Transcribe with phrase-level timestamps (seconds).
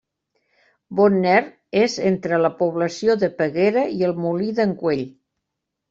[0.99, 1.35] Bonner
[1.83, 5.11] és entre la població de Peguera i el Molí d'en Güell.